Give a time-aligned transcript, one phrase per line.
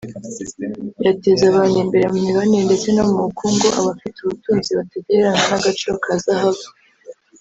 [1.05, 6.13] yateza abantu imbere mu mibanire ndetse no mu bukungu aba afite ubutunzi butagereranwa n’agaciro ka
[6.23, 6.65] zahabu